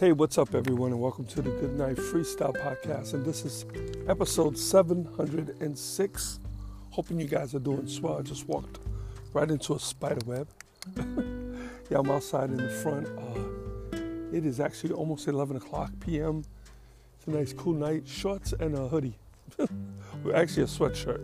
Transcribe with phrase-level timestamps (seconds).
[0.00, 3.12] Hey, what's up, everyone, and welcome to the Good Night Freestyle Podcast.
[3.12, 3.66] And this is
[4.08, 6.40] episode 706.
[6.88, 8.16] Hoping you guys are doing swell.
[8.18, 8.78] I just walked
[9.34, 10.48] right into a spider web.
[10.96, 13.08] yeah, I'm outside in the front.
[13.08, 13.98] Uh,
[14.34, 16.44] it is actually almost 11 o'clock p.m.
[17.18, 18.08] It's a nice, cool night.
[18.08, 19.18] Shorts and a hoodie.
[20.34, 21.22] actually, a sweatshirt.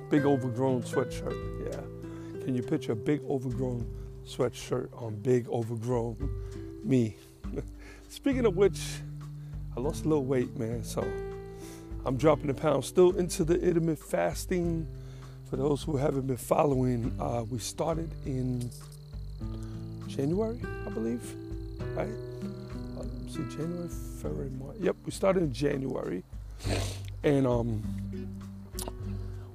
[0.10, 1.70] big, overgrown sweatshirt.
[1.70, 2.42] Yeah.
[2.46, 3.86] Can you picture a big, overgrown
[4.24, 6.30] sweatshirt on big, overgrown
[6.82, 7.18] me?
[8.08, 8.80] Speaking of which,
[9.76, 10.82] I lost a little weight, man.
[10.82, 11.06] So
[12.04, 12.86] I'm dropping the pounds.
[12.86, 14.86] Still into the intermittent fasting.
[15.50, 18.68] For those who haven't been following, uh, we started in
[20.08, 21.22] January, I believe.
[21.94, 22.08] Right?
[22.98, 23.88] Uh, see, January,
[24.20, 24.76] February, March.
[24.80, 26.24] Yep, we started in January,
[27.22, 27.82] and um,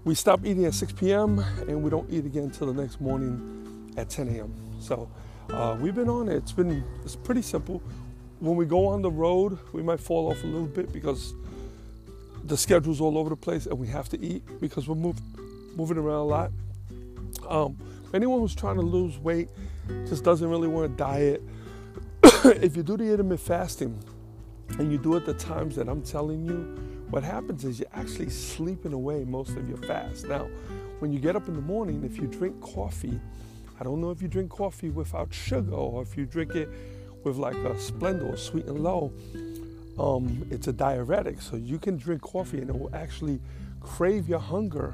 [0.04, 1.40] we stopped eating at 6 p.m.
[1.68, 4.54] and we don't eat again until the next morning at 10 a.m.
[4.80, 5.10] So
[5.54, 6.36] uh, we've been on it.
[6.36, 7.82] It's been it's pretty simple
[8.42, 11.36] when we go on the road, we might fall off a little bit because
[12.44, 15.16] the schedule's all over the place and we have to eat because we're move,
[15.78, 16.52] moving around a lot.
[17.48, 17.78] Um,
[18.16, 19.50] anyone who's trying to lose weight
[20.08, 21.44] just doesn't really want to diet.
[22.24, 24.04] if you do the intermittent fasting
[24.80, 28.32] and you do it the times that I'm telling you, what happens is you're actually
[28.32, 30.28] sleeping away most of your fast.
[30.28, 30.48] Now,
[30.98, 33.20] when you get up in the morning, if you drink coffee,
[33.82, 36.70] I don't know if you drink coffee without sugar or if you drink it
[37.24, 39.12] with like a Splenda or Sweet and Low,
[39.98, 41.42] um, it's a diuretic.
[41.42, 43.42] So you can drink coffee and it will actually
[43.80, 44.94] crave your hunger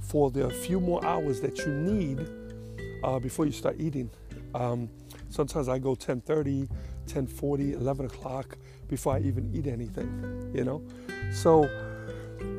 [0.00, 2.26] for the few more hours that you need
[3.04, 4.08] uh, before you start eating.
[4.54, 4.88] Um,
[5.28, 6.66] sometimes I go 10:30,
[7.06, 8.56] 10:40, 11 o'clock
[8.88, 10.50] before I even eat anything.
[10.54, 10.82] You know,
[11.30, 11.68] so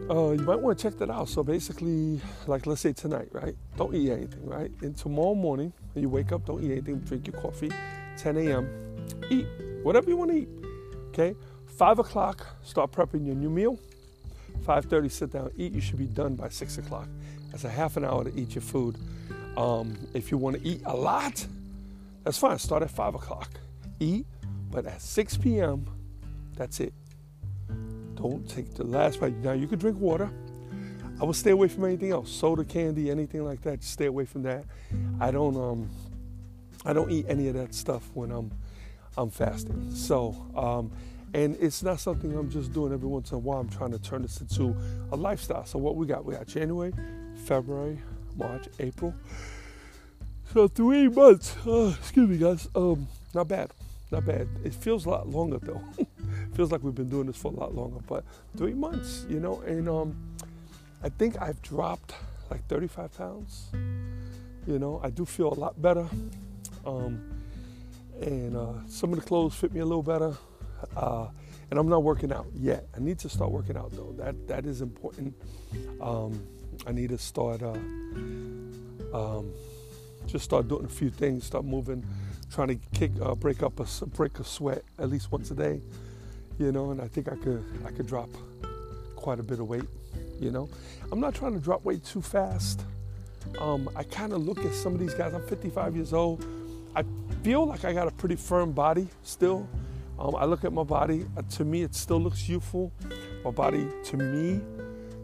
[0.09, 1.29] uh, you might want to check that out.
[1.29, 3.56] So basically, like let's say tonight, right?
[3.78, 4.72] Don't eat anything, right?
[4.81, 7.00] And tomorrow morning, you wake up, don't eat anything.
[7.00, 7.72] Drink your coffee.
[8.18, 8.85] 10 a.m
[9.29, 9.47] eat
[9.84, 10.50] whatever you want to eat.
[11.09, 11.35] Okay,
[11.66, 13.79] five o'clock, start prepping your new meal.
[14.66, 15.74] 5:30, sit down, eat.
[15.74, 17.07] You should be done by six o'clock.
[17.51, 18.97] That's a half an hour to eat your food.
[19.57, 21.45] Um, if you want to eat a lot,
[22.24, 22.57] that's fine.
[22.57, 23.50] Start at five o'clock,
[24.00, 24.25] eat,
[24.69, 25.85] but at 6 p.m.,
[26.57, 26.94] that's it.
[28.28, 29.36] Don't take the last bite.
[29.44, 30.31] Now you can drink water.
[31.22, 33.81] I would stay away from anything else, soda, candy, anything like that.
[33.81, 34.66] Just stay away from that.
[35.19, 35.90] I don't um,
[36.84, 38.52] I don't eat any of that stuff when I'm
[39.16, 39.94] I'm fasting.
[39.94, 40.91] So, um,
[41.36, 43.59] and it's not something I'm just doing every once in a while.
[43.59, 44.75] I'm trying to turn this into
[45.12, 45.66] a lifestyle.
[45.66, 46.25] So, what we got?
[46.25, 46.94] We got January,
[47.46, 48.00] February,
[48.36, 49.13] March, April.
[50.52, 51.56] So, three months.
[51.66, 52.68] Uh, excuse me, guys.
[52.74, 53.69] Um, not bad.
[54.12, 54.47] Not bad.
[54.63, 55.81] It feels a lot longer, though.
[56.55, 58.23] feels like we've been doing this for a lot longer, but
[58.55, 60.16] three months, you know, and um,
[61.03, 62.16] I think I've dropped
[62.49, 63.67] like 35 pounds.
[64.65, 66.07] You know, I do feel a lot better.
[66.85, 67.21] Um,
[68.21, 70.35] and uh, some of the clothes fit me a little better.
[70.95, 71.27] Uh,
[71.69, 72.88] and I'm not working out yet.
[72.95, 74.13] I need to start working out though.
[74.17, 75.35] That that is important.
[75.99, 76.39] Um,
[76.88, 77.73] I need to start uh,
[79.13, 79.51] um,
[80.27, 81.45] just start doing a few things.
[81.45, 82.05] Start moving,
[82.51, 85.81] trying to kick uh, break up a break a sweat at least once a day.
[86.57, 88.29] You know, and I think I could I could drop
[89.16, 89.89] quite a bit of weight.
[90.39, 90.69] You know,
[91.11, 92.83] I'm not trying to drop weight too fast.
[93.59, 95.33] Um, I kind of look at some of these guys.
[95.33, 96.44] I'm 55 years old
[96.95, 97.03] I
[97.44, 99.67] feel like I got a pretty firm body still.
[100.18, 102.94] Um, I look at my body, uh, to me, it still looks youthful.
[103.44, 104.62] My body, to me,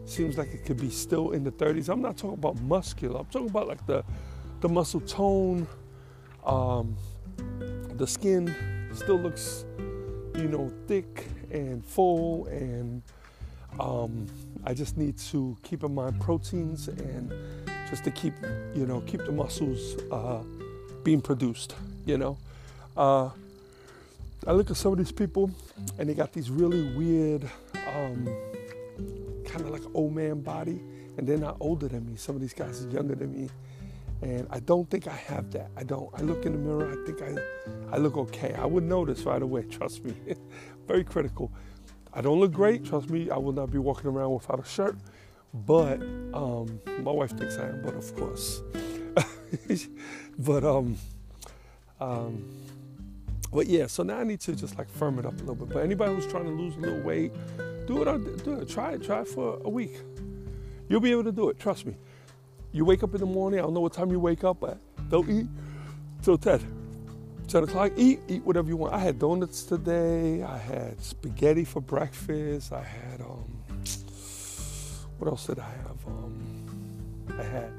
[0.04, 1.88] seems like it could be still in the 30s.
[1.88, 4.04] I'm not talking about muscular, I'm talking about like the,
[4.60, 5.66] the muscle tone.
[6.44, 6.94] Um,
[7.94, 8.54] the skin
[8.92, 9.64] still looks,
[10.36, 13.02] you know, thick and full, and
[13.78, 14.26] um,
[14.64, 17.32] I just need to keep in mind proteins and
[17.88, 18.34] just to keep,
[18.74, 19.96] you know, keep the muscles.
[20.10, 20.42] Uh,
[21.04, 21.74] being produced,
[22.06, 22.38] you know.
[22.96, 23.30] Uh,
[24.46, 25.50] I look at some of these people
[25.98, 27.48] and they got these really weird,
[27.94, 28.28] um,
[29.44, 30.80] kind of like old man body,
[31.16, 32.16] and they're not older than me.
[32.16, 33.48] Some of these guys are younger than me.
[34.22, 35.70] And I don't think I have that.
[35.76, 36.08] I don't.
[36.14, 38.54] I look in the mirror, I think I, I look okay.
[38.54, 40.14] I would notice right away, trust me.
[40.86, 41.50] Very critical.
[42.14, 43.30] I don't look great, trust me.
[43.30, 44.96] I will not be walking around without a shirt,
[45.52, 46.00] but
[46.34, 48.62] um, my wife thinks I am, but of course.
[50.38, 50.96] but um,
[52.00, 52.48] um,
[53.52, 53.88] but yeah.
[53.88, 55.70] So now I need to just like firm it up a little bit.
[55.70, 57.32] But anybody who's trying to lose a little weight,
[57.86, 58.44] do it.
[58.44, 58.68] Do it.
[58.68, 59.02] Try it.
[59.02, 60.00] Try it for a week.
[60.88, 61.58] You'll be able to do it.
[61.58, 61.96] Trust me.
[62.72, 63.60] You wake up in the morning.
[63.60, 64.78] I don't know what time you wake up, but
[65.10, 65.46] don't eat
[66.22, 66.82] till 10.
[67.48, 68.94] 10 o'clock, eat, eat whatever you want.
[68.94, 70.42] I had donuts today.
[70.42, 72.72] I had spaghetti for breakfast.
[72.72, 73.44] I had, um,
[75.18, 76.06] what else did I have?
[76.06, 77.70] Um, I had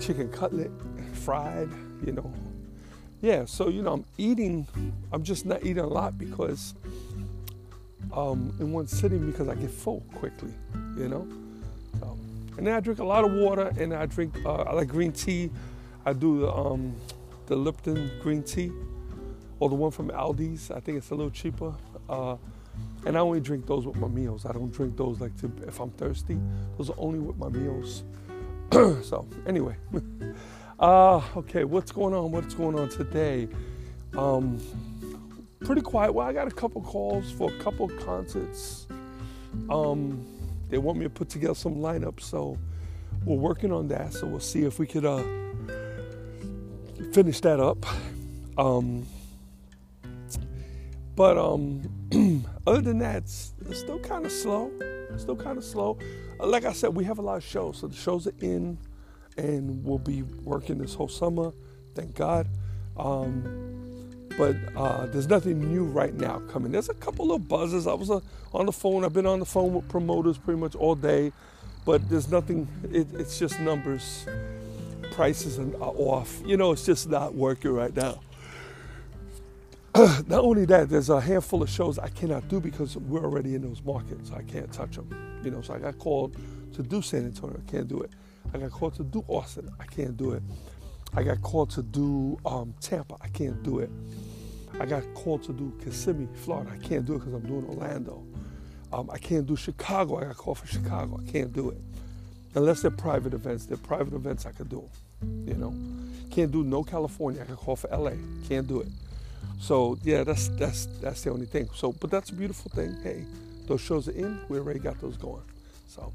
[0.00, 0.70] chicken cutlet,
[1.12, 1.68] fried,
[2.06, 2.32] you know.
[3.20, 4.66] Yeah, so, you know, I'm eating,
[5.12, 6.74] I'm just not eating a lot because,
[8.14, 10.54] um, in one sitting because I get full quickly,
[10.96, 11.28] you know.
[12.56, 15.12] And then I drink a lot of water and I drink, uh, I like green
[15.12, 15.50] tea.
[16.04, 16.94] I do the, um,
[17.46, 18.72] the Lipton green tea
[19.60, 20.70] or the one from Aldi's.
[20.70, 21.74] I think it's a little cheaper.
[22.08, 22.36] Uh,
[23.04, 24.44] and I only drink those with my meals.
[24.46, 26.38] I don't drink those like to, if I'm thirsty.
[26.76, 28.02] Those are only with my meals.
[28.72, 29.76] so anyway,
[30.80, 32.32] uh, okay, what's going on?
[32.32, 33.48] What's going on today?
[34.16, 34.60] Um,
[35.60, 36.12] pretty quiet.
[36.12, 38.86] Well, I got a couple calls for a couple concerts.
[39.70, 40.24] Um,
[40.68, 42.58] they want me to put together some lineups, so
[43.24, 44.12] we're working on that.
[44.12, 45.22] So we'll see if we could uh,
[47.12, 47.84] finish that up.
[48.58, 49.06] Um,
[51.14, 54.70] but um, other than that, it's, it's still kind of slow.
[55.10, 55.98] It's still kind of slow.
[56.38, 58.78] Uh, like I said, we have a lot of shows, so the shows are in,
[59.36, 61.52] and we'll be working this whole summer.
[61.94, 62.48] Thank God.
[62.96, 63.75] Um,
[64.36, 66.72] but uh, there's nothing new right now coming.
[66.72, 67.86] There's a couple of buzzes.
[67.86, 68.20] I was uh,
[68.52, 69.04] on the phone.
[69.04, 71.32] I've been on the phone with promoters pretty much all day,
[71.84, 72.68] but there's nothing.
[72.92, 74.26] It, it's just numbers.
[75.12, 76.42] Prices are off.
[76.44, 78.20] You know, it's just not working right now.
[80.26, 83.62] not only that, there's a handful of shows I cannot do because we're already in
[83.62, 84.30] those markets.
[84.30, 85.40] I can't touch them.
[85.42, 86.36] You know, so I got called
[86.74, 87.58] to do San Antonio.
[87.66, 88.10] I can't do it.
[88.52, 89.70] I got called to do Austin.
[89.80, 90.42] I can't do it.
[91.16, 93.16] I got called to do um, Tampa.
[93.22, 93.90] I can't do it.
[94.78, 96.70] I got called to do Kissimmee, Florida.
[96.72, 98.22] I can't do it because I'm doing Orlando.
[98.92, 100.18] Um, I can't do Chicago.
[100.18, 101.18] I got called for Chicago.
[101.26, 101.78] I can't do it.
[102.54, 103.64] Unless they're private events.
[103.64, 104.84] They're private events, I could do.
[105.22, 105.74] You know?
[106.30, 107.40] Can't do no California.
[107.42, 108.12] I got called for LA.
[108.46, 108.88] Can't do it.
[109.58, 111.68] So yeah, that's that's that's the only thing.
[111.74, 112.94] So, but that's a beautiful thing.
[113.02, 113.24] Hey,
[113.66, 114.38] those shows are in.
[114.48, 115.42] We already got those going.
[115.88, 116.12] So,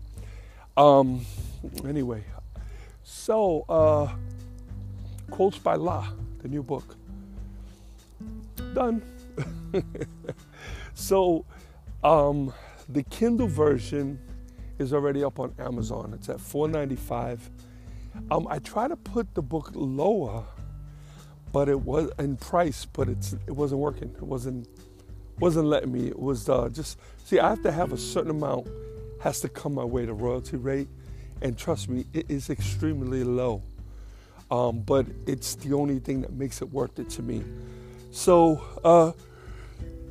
[0.78, 1.26] um,
[1.88, 2.24] anyway,
[3.04, 4.14] so uh,
[5.32, 6.08] quotes by Laz,
[6.42, 6.96] the new book.
[8.74, 9.02] Done.
[10.94, 11.46] so,
[12.04, 12.54] um,
[12.88, 14.20] the Kindle version
[14.78, 16.14] is already up on Amazon.
[16.14, 17.40] It's at $4.95.
[18.30, 20.46] Um, I try to put the book lower
[21.52, 24.10] but it was in price, but it's it wasn't working.
[24.16, 24.68] It wasn't
[25.40, 26.08] wasn't letting me.
[26.08, 27.40] It was uh, just see.
[27.40, 28.68] I have to have a certain amount
[29.22, 30.06] has to come my way.
[30.06, 30.88] The royalty rate,
[31.42, 33.62] and trust me, it is extremely low.
[34.52, 37.44] Um, but it's the only thing that makes it worth it to me.
[38.12, 39.14] So uh,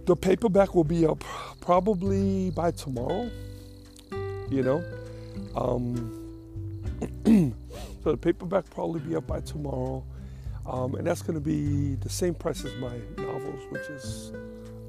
[0.06, 1.22] the paperback will be up
[1.60, 3.31] probably by tomorrow.
[4.50, 4.84] You know,
[5.54, 6.16] um,
[8.02, 10.02] so the paperback probably be up by tomorrow.
[10.66, 14.32] Um, and that's going to be the same price as my novels, which is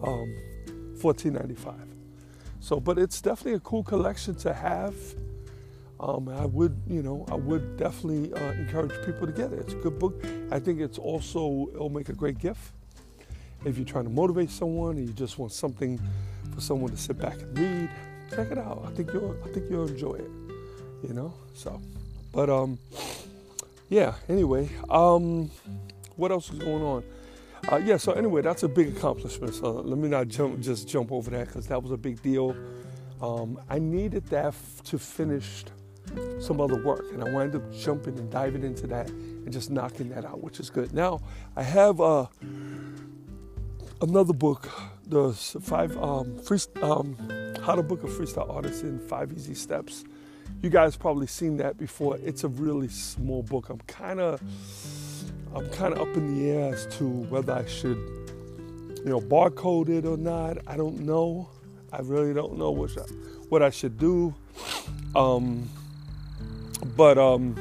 [0.03, 0.36] um,
[0.98, 1.75] $14.95.
[2.60, 4.96] So, but it's definitely a cool collection to have.
[6.01, 9.60] Um, I would, you know, I would definitely uh, encourage people to get it.
[9.60, 10.25] It's a good book.
[10.50, 12.72] I think it's also it'll make a great gift
[13.65, 16.01] if you're trying to motivate someone and you just want something
[16.55, 17.89] for someone to sit back and read.
[18.36, 18.84] Check it out.
[18.88, 20.31] I think you'll, I think you'll enjoy it.
[21.03, 21.79] You know, so,
[22.31, 22.79] but um,
[23.89, 25.51] yeah, anyway, um,
[26.15, 27.03] what else is going on?
[27.72, 29.53] Uh, yeah, so anyway, that's a big accomplishment.
[29.53, 32.55] So let me not jump, just jump over that because that was a big deal.
[33.22, 35.63] Um, I needed that f- to finish
[36.39, 40.10] some other work, and I wound up jumping and diving into that and just knocking
[40.10, 40.94] that out, which is good.
[40.94, 41.22] Now
[41.56, 42.27] I have uh,
[44.01, 44.70] another book,
[45.08, 47.15] the five um, free, um,
[47.63, 50.03] how to book a freestyle artist in five easy steps
[50.62, 52.18] you guys probably seen that before.
[52.24, 53.70] It's a really small book.
[53.70, 54.41] I'm kind of
[55.56, 57.98] I'm kind of up in the air as to whether I should
[59.03, 60.58] you know barcode it or not.
[60.68, 61.50] I don't know.
[61.91, 63.01] I really don't know what I,
[63.50, 64.34] what I should do.
[65.15, 65.68] Um,
[66.95, 67.55] but um,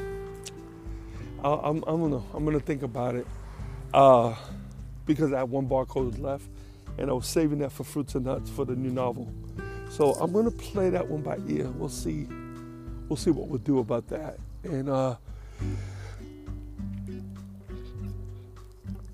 [1.43, 3.27] I, I'm I'm gonna I'm gonna think about it
[3.93, 4.35] uh,
[5.05, 6.45] because I have one barcode left,
[6.97, 9.31] and I was saving that for fruits and nuts for the new novel.
[9.89, 11.67] So I'm gonna play that one by ear.
[11.69, 12.27] We'll see
[13.09, 14.37] we'll see what we'll do about that.
[14.63, 15.15] And uh,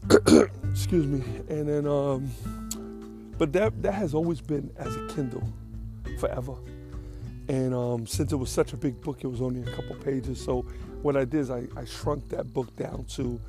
[0.72, 1.24] excuse me.
[1.50, 2.30] And then, um,
[3.38, 5.52] but that that has always been as a Kindle,
[6.20, 6.54] forever.
[7.48, 10.44] And um, since it was such a big book, it was only a couple pages.
[10.44, 10.62] So
[11.02, 13.40] what I did is I, I shrunk that book down to,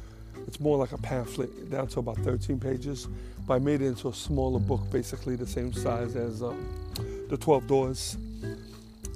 [0.46, 3.08] it's more like a pamphlet, down to about 13 pages.
[3.46, 6.68] But I made it into a smaller book, basically the same size as um,
[7.28, 8.16] the 12 Doors,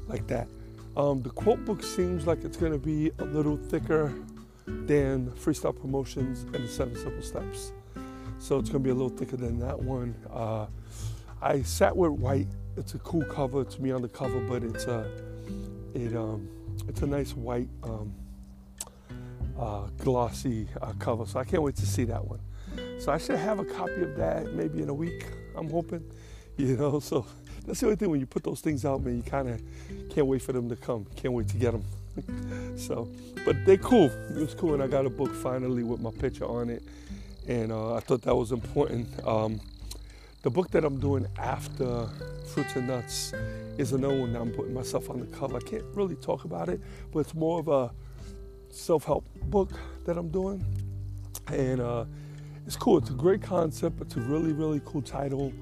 [0.08, 0.48] like that.
[0.96, 4.12] Um, the quote book seems like it's going to be a little thicker
[4.66, 7.72] than Freestyle Promotions and the Seven Simple Steps.
[8.38, 10.14] So it's going to be a little thicker than that one.
[10.30, 10.66] Uh,
[11.40, 12.48] I sat with white.
[12.76, 13.60] It's a cool cover.
[13.60, 15.10] It's me on the cover, but it's a
[15.94, 16.48] it um
[16.88, 18.14] it's a nice white um,
[19.58, 21.26] uh, glossy uh, cover.
[21.26, 22.40] So I can't wait to see that one.
[22.98, 25.26] So I should have a copy of that maybe in a week.
[25.54, 26.02] I'm hoping,
[26.56, 26.98] you know.
[26.98, 27.26] So
[27.66, 29.16] that's the only thing when you put those things out, man.
[29.16, 29.62] You kind of
[30.10, 31.06] can't wait for them to come.
[31.16, 32.76] Can't wait to get them.
[32.76, 33.08] so,
[33.44, 34.10] but they're cool.
[34.30, 36.82] It was cool, and I got a book finally with my picture on it,
[37.46, 39.08] and uh, I thought that was important.
[39.26, 39.60] Um,
[40.42, 42.08] the book that I'm doing after
[42.52, 43.32] Fruits and Nuts
[43.78, 45.56] is another one that I'm putting myself on the cover.
[45.56, 46.80] I can't really talk about it,
[47.12, 47.92] but it's more of a
[48.70, 49.70] self-help book
[50.04, 50.64] that I'm doing,
[51.46, 52.04] and uh,
[52.66, 52.98] it's cool.
[52.98, 54.00] It's a great concept.
[54.00, 55.52] It's a really, really cool title,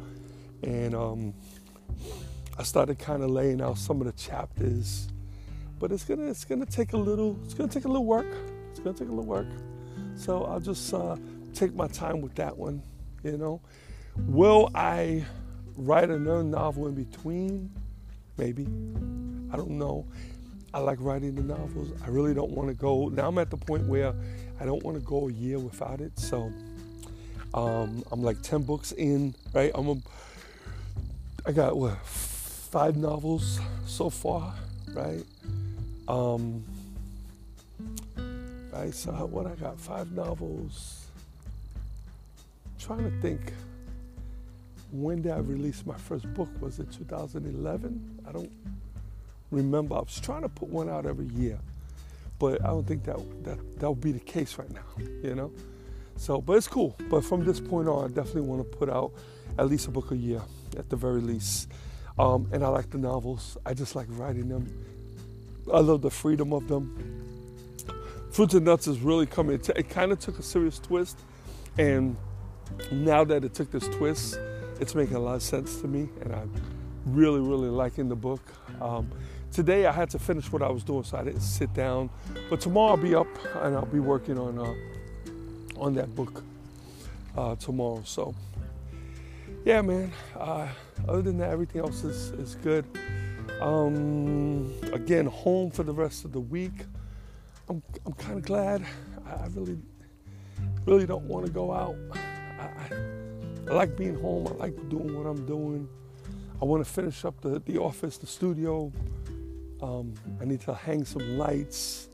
[0.63, 1.35] and um,
[2.59, 5.09] I started kind of laying out some of the chapters,
[5.79, 8.33] but it's gonna it's gonna take a little it's gonna take a little work.
[8.71, 9.49] It's gonna take a little work.
[10.17, 11.17] So I'll just uh,
[11.53, 12.83] take my time with that one.
[13.23, 13.61] You know,
[14.17, 15.25] will I
[15.77, 17.71] write another novel in between?
[18.37, 18.67] Maybe.
[19.53, 20.07] I don't know.
[20.73, 21.93] I like writing the novels.
[22.05, 23.09] I really don't want to go.
[23.09, 24.15] Now I'm at the point where
[24.61, 26.19] I don't want to go a year without it.
[26.19, 26.53] So
[27.55, 29.73] um, I'm like 10 books in, right?
[29.75, 29.97] I'm a,
[31.47, 31.99] I got what
[32.71, 34.55] five novels so far,
[34.93, 35.25] right?
[36.07, 36.65] Um,
[38.73, 38.95] right.
[38.95, 41.07] So what I got five novels.
[42.65, 43.53] I'm trying to think.
[44.93, 46.49] When did I release my first book?
[46.61, 48.23] Was it 2011?
[48.29, 48.51] I don't
[49.51, 49.97] remember.
[49.97, 51.59] I was trying to put one out every year,
[52.39, 54.87] but I don't think that that that would be the case right now.
[55.23, 55.53] You know.
[56.17, 56.97] So, but it's cool.
[57.09, 59.13] But from this point on, I definitely want to put out
[59.59, 60.43] at least a book a year,
[60.77, 61.69] at the very least.
[62.19, 63.57] Um, and I like the novels.
[63.65, 64.67] I just like writing them.
[65.73, 66.95] I love the freedom of them.
[68.33, 69.55] Fruits and Nuts is really coming.
[69.55, 71.19] It, t- it kind of took a serious twist,
[71.79, 72.17] and
[72.93, 74.39] now that it took this twist,
[74.81, 76.51] it's making a lot of sense to me, and I'm
[77.05, 78.41] really, really liking the book.
[78.81, 79.11] Um,
[79.53, 82.11] today I had to finish what I was doing, so I didn't sit down.
[82.49, 84.75] But tomorrow I'll be up and I'll be working on uh,
[85.81, 86.43] on that book
[87.37, 88.03] uh, tomorrow.
[88.05, 88.35] So
[89.65, 90.13] yeah, man.
[90.37, 90.69] Uh,
[91.07, 92.85] other than that, everything else is, is good.
[93.61, 96.87] Um, again, home for the rest of the week.
[97.69, 98.85] I'm, I'm kind of glad.
[99.27, 99.79] I, I, really,
[100.87, 101.97] really don't want to go out.
[103.71, 104.49] I, like being home.
[104.49, 105.89] I like doing what I'm doing.
[106.61, 108.93] I want to finish up the, the office, the studio.
[109.81, 112.09] Um, I need to hang some lights.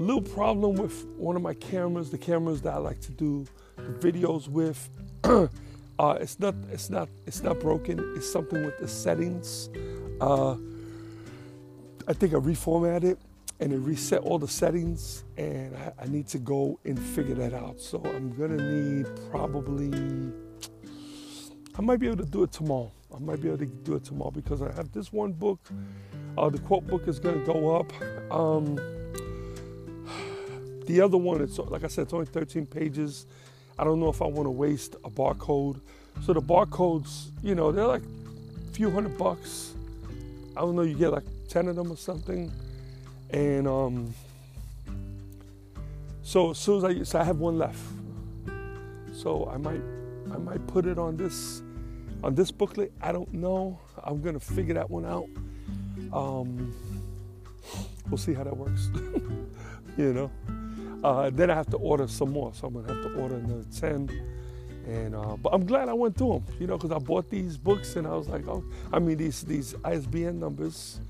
[0.00, 4.12] Little problem with one of my cameras, the cameras that I like to do the
[4.12, 4.88] videos with.
[5.98, 7.98] Uh, it's not it's not it's not broken.
[8.16, 9.68] It's something with the settings.
[10.18, 10.52] Uh,
[12.08, 13.18] I think I reformatted it
[13.60, 17.52] and it reset all the settings, and I, I, need to go and figure that
[17.52, 17.80] out.
[17.80, 19.92] So I'm gonna need probably
[21.76, 22.90] I might be able to do it tomorrow.
[23.14, 25.60] I might be able to do it tomorrow because I have this one book.
[26.36, 27.92] Uh, the quote book is gonna go up.
[28.32, 28.76] Um,
[30.86, 33.26] the other one, it's like I said, it's only 13 pages.
[33.78, 35.80] I don't know if I want to waste a barcode.
[36.22, 39.74] So the barcodes, you know, they're like a few hundred bucks.
[40.56, 42.52] I don't know, you get like 10 of them or something.
[43.32, 44.14] And um,
[46.22, 47.80] so as soon as I, so I have one left.
[49.12, 49.82] So I might,
[50.32, 51.62] I might put it on this,
[52.22, 52.92] on this booklet.
[53.00, 53.78] I don't know.
[54.02, 55.28] I'm gonna figure that one out.
[56.12, 56.74] Um,
[58.08, 58.88] we'll see how that works.
[59.96, 60.30] you know.
[61.02, 63.64] Uh, then I have to order some more, so I'm gonna have to order another
[63.74, 64.08] ten.
[64.86, 67.56] And uh, but I'm glad I went through them, you know, because I bought these
[67.56, 71.00] books and I was like, oh, I mean these these ISBN numbers.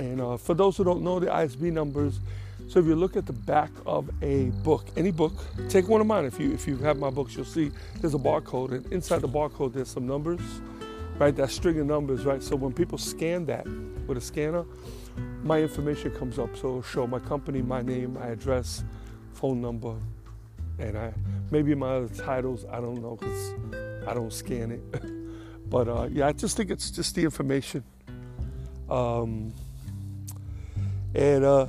[0.00, 2.20] And uh, for those who don't know the ISBN numbers,
[2.68, 5.34] so if you look at the back of a book, any book,
[5.68, 6.24] take one of mine.
[6.24, 9.28] If you if you have my books, you'll see there's a barcode, and inside the
[9.28, 10.40] barcode there's some numbers,
[11.18, 11.36] right?
[11.36, 12.42] That string of numbers, right?
[12.42, 13.66] So when people scan that
[14.06, 14.64] with a scanner,
[15.42, 16.56] my information comes up.
[16.56, 18.82] So it'll show my company, my name, my address
[19.34, 19.96] phone number,
[20.78, 21.12] and I
[21.50, 23.52] maybe my other titles I don't know because
[24.08, 25.68] I don't scan it.
[25.68, 27.84] but uh, yeah, I just think it's just the information.
[28.88, 29.52] Um,
[31.14, 31.66] and uh,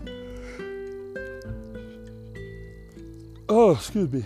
[3.50, 4.24] oh, excuse me.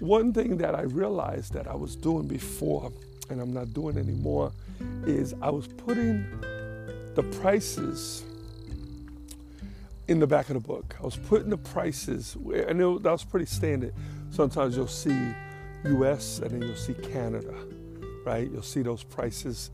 [0.00, 2.92] One thing that I realized that I was doing before,
[3.30, 4.52] and I'm not doing anymore,
[5.06, 6.26] is I was putting
[7.14, 8.24] the prices
[10.08, 10.96] in the back of the book.
[11.00, 12.36] I was putting the prices,
[12.68, 13.94] I know that was pretty standard.
[14.30, 15.16] Sometimes you'll see
[15.84, 17.54] US and then you'll see Canada,
[18.24, 18.50] right?
[18.50, 19.70] You'll see those prices.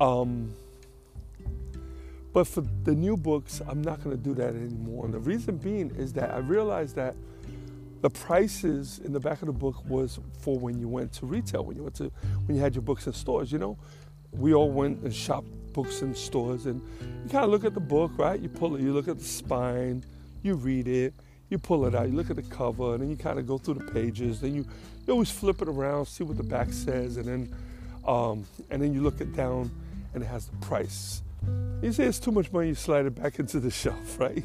[0.00, 0.52] Um,
[2.36, 5.06] but for the new books, I'm not going to do that anymore.
[5.06, 7.16] And the reason being is that I realized that
[8.02, 11.64] the prices in the back of the book was for when you went to retail,
[11.64, 12.12] when you went to
[12.44, 13.50] when you had your books in stores.
[13.50, 13.78] You know,
[14.32, 16.82] we all went and shopped books in stores, and
[17.24, 18.38] you kind of look at the book, right?
[18.38, 20.04] You pull it, you look at the spine,
[20.42, 21.14] you read it,
[21.48, 23.56] you pull it out, you look at the cover, and then you kind of go
[23.56, 24.42] through the pages.
[24.42, 24.66] Then you,
[25.06, 27.56] you always flip it around, see what the back says, and then
[28.06, 29.70] um, and then you look it down,
[30.12, 31.22] and it has the price.
[31.82, 34.44] You say it's too much money, you slide it back into the shelf, right?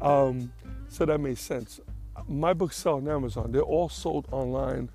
[0.00, 0.52] Um,
[0.88, 1.80] so that makes sense.
[2.28, 3.52] My books sell on Amazon.
[3.52, 4.90] They're all sold online.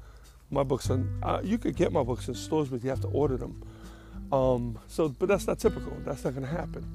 [0.49, 3.07] My books, are, uh, you could get my books in stores, but you have to
[3.07, 3.63] order them.
[4.31, 5.97] Um, so, but that's not typical.
[6.05, 6.85] That's not going to happen.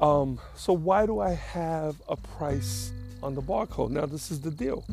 [0.00, 3.90] Um, so why do I have a price on the barcode?
[3.90, 4.84] Now, this is the deal.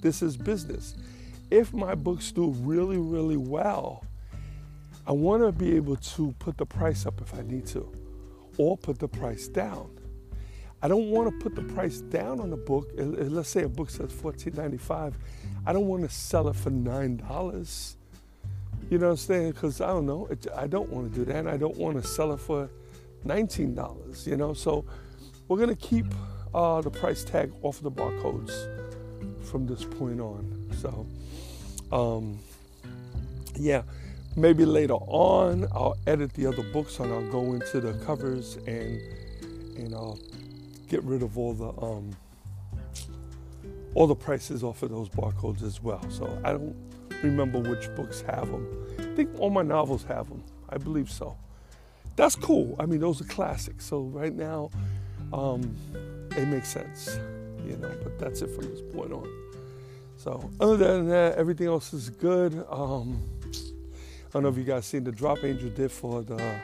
[0.00, 0.96] This is business.
[1.50, 4.04] If my books do really, really well,
[5.06, 7.88] I want to be able to put the price up if I need to,
[8.58, 9.90] or put the price down.
[10.82, 12.90] I don't want to put the price down on the book.
[12.96, 15.14] Let's say a book says $14.95.
[15.64, 17.94] I don't want to sell it for $9.
[18.90, 19.52] You know what I'm saying?
[19.52, 20.28] Because I don't know.
[20.54, 21.36] I don't want to do that.
[21.36, 22.68] And I don't want to sell it for
[23.24, 24.54] $19, you know?
[24.54, 24.84] So
[25.48, 26.06] we're going to keep
[26.52, 28.52] uh, the price tag off the barcodes
[29.44, 30.70] from this point on.
[30.76, 31.06] So,
[31.90, 32.38] um,
[33.54, 33.82] yeah
[34.36, 39.00] maybe later on I'll edit the other books and I'll go into the covers and
[39.76, 40.18] and I'll
[40.88, 42.16] get rid of all the um,
[43.94, 46.04] all the prices off of those barcodes as well.
[46.10, 46.76] So I don't
[47.22, 48.86] remember which books have them.
[48.98, 50.44] I think all my novels have them.
[50.68, 51.36] I believe so.
[52.14, 52.76] That's cool.
[52.78, 53.84] I mean, those are classics.
[53.84, 54.70] So right now,
[55.32, 55.76] um,
[56.36, 57.18] it makes sense,
[57.66, 57.92] you know.
[58.02, 59.28] But that's it from this point on.
[60.16, 62.64] So other than that, everything else is good.
[62.70, 63.22] Um,
[64.32, 66.60] don't know if you guys seen the drop Angel did for the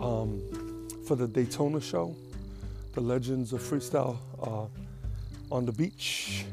[0.00, 2.14] um, for the Daytona show,
[2.92, 4.66] the Legends of Freestyle uh,
[5.54, 6.44] on the beach.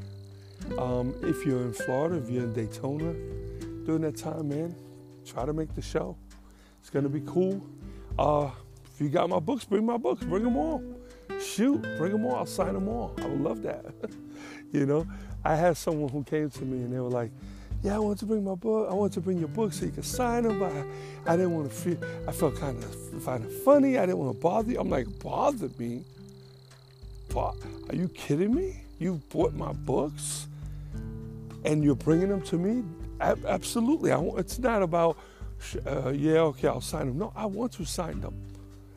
[0.78, 3.14] Um, if you're in Florida, if you're in Daytona
[3.86, 4.76] during that time, man,
[5.26, 6.18] try to make the show.
[6.80, 7.62] It's gonna be cool.
[8.18, 8.50] Uh,
[8.94, 10.24] if you got my books, bring my books.
[10.24, 10.82] Bring them all.
[11.42, 12.36] Shoot, bring them all.
[12.36, 13.14] I'll sign them all.
[13.22, 13.86] I would love that.
[14.72, 15.06] you know,
[15.44, 17.32] I had someone who came to me and they were like,
[17.86, 18.90] yeah, I want to bring my book.
[18.90, 20.58] I want to bring your book so you can sign them.
[20.58, 24.00] But I, I didn't want to feel, I felt kind of find it funny.
[24.00, 24.80] I didn't want to bother you.
[24.80, 26.04] I'm like, bother me?
[27.36, 28.82] Are you kidding me?
[28.98, 30.48] You bought my books
[31.64, 32.84] and you're bringing them to me?
[33.22, 34.12] absolutely.
[34.12, 35.18] I, it's not about,
[35.86, 37.20] uh, yeah, okay, I'll sign them.
[37.20, 38.36] No, I want to sign them.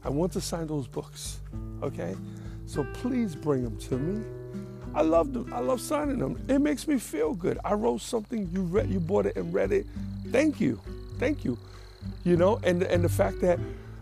[0.02, 1.40] I want to sign those books.
[1.82, 2.16] Okay?
[2.64, 4.24] So please bring them to me.
[4.94, 5.52] I love them.
[5.52, 6.42] I love signing them.
[6.48, 7.58] It makes me feel good.
[7.64, 9.86] I wrote something, you read, you bought it and read it.
[10.30, 10.80] Thank you,
[11.18, 11.58] thank you.
[12.24, 13.58] You know, and and the fact that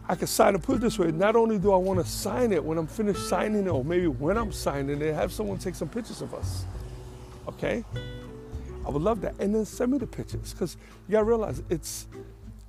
[0.08, 0.62] I can sign it.
[0.62, 3.28] Put it this way: not only do I want to sign it when I'm finished
[3.28, 6.64] signing it, or maybe when I'm signing it, have someone take some pictures of us.
[7.48, 7.84] Okay,
[8.86, 10.76] I would love that, and then send me the pictures because
[11.08, 12.06] you gotta realize it's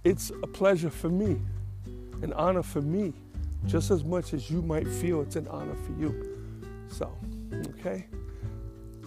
[0.03, 1.39] it's a pleasure for me,
[2.21, 3.13] an honor for me,
[3.65, 6.37] just as much as you might feel it's an honor for you.
[6.89, 7.11] So.
[7.53, 8.05] Okay?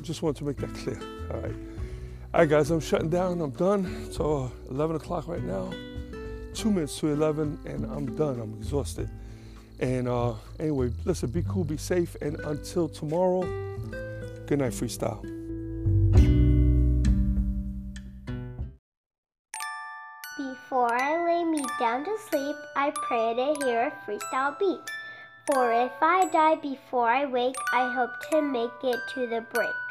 [0.03, 1.01] Just want to make that clear.
[1.31, 1.55] All right.
[2.33, 3.41] All right, guys, I'm shutting down.
[3.41, 4.11] I'm done.
[4.13, 5.71] So 11 o'clock right now.
[6.55, 8.41] Two minutes to 11, and I'm done.
[8.41, 9.09] I'm exhausted.
[9.81, 13.41] And uh, anyway, listen, be cool, be safe, and until tomorrow,
[14.47, 15.23] good night, freestyle.
[20.37, 24.79] Before I lay me down to sleep, I pray to hear a freestyle beat.
[25.53, 29.90] For if I die before I wake, I hope to make it to the break.